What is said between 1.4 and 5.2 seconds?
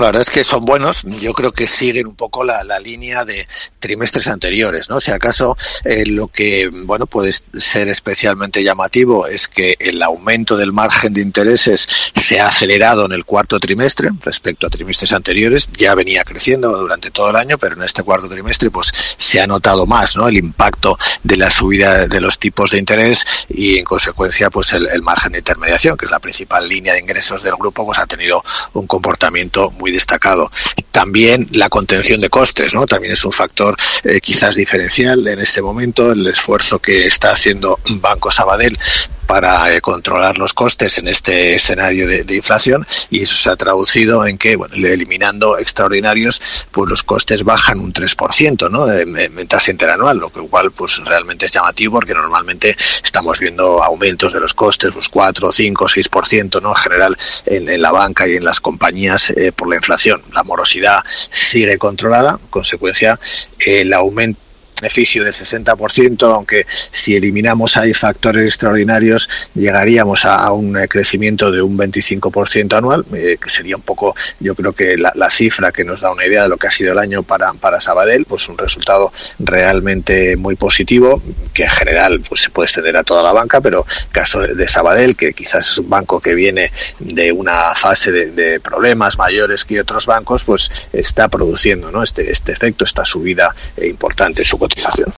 que siguen un poco la, línea de trimestres anteriores, ¿no? Si